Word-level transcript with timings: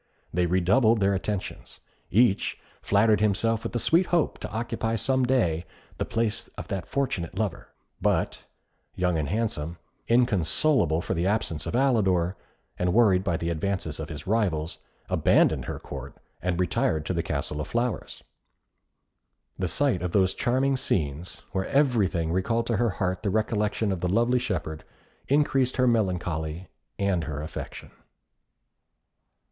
They 0.33 0.47
redoubled 0.47 0.99
their 0.99 1.13
attentions. 1.13 1.79
Each 2.09 2.59
flattered 2.81 3.21
himself 3.21 3.63
with 3.63 3.71
the 3.71 3.77
sweet 3.77 4.07
hope 4.07 4.39
to 4.39 4.49
occupy 4.49 4.95
some 4.95 5.25
day 5.25 5.63
the 5.99 6.05
place 6.05 6.47
of 6.57 6.69
that 6.69 6.87
fortunate 6.87 7.37
lover; 7.37 7.67
but 8.01 8.43
Young 8.95 9.19
and 9.19 9.29
Handsome, 9.29 9.77
inconsolable 10.07 11.01
for 11.01 11.13
the 11.13 11.27
absence 11.27 11.67
of 11.67 11.75
Alidor, 11.75 12.35
and 12.79 12.95
worried 12.95 13.23
by 13.23 13.37
the 13.37 13.51
advances 13.51 13.99
of 13.99 14.09
his 14.09 14.25
rivals, 14.25 14.79
abandoned 15.07 15.65
her 15.65 15.77
Court, 15.77 16.15
and 16.41 16.59
retired 16.59 17.05
to 17.05 17.13
the 17.13 17.21
Castle 17.21 17.61
of 17.61 17.67
Flowers. 17.67 18.23
The 19.59 19.67
sight 19.67 20.01
of 20.01 20.13
those 20.13 20.33
charming 20.33 20.77
scenes, 20.77 21.43
where 21.51 21.67
everything 21.67 22.31
recalled 22.31 22.65
to 22.65 22.77
her 22.77 22.89
heart 22.89 23.21
the 23.21 23.29
recollection 23.29 23.91
of 23.91 23.99
the 24.01 24.09
lovely 24.09 24.39
shepherd, 24.39 24.83
increased 25.27 25.77
her 25.77 25.85
melancholy 25.85 26.69
and 26.97 27.25
her 27.25 27.43
affection. 27.43 27.91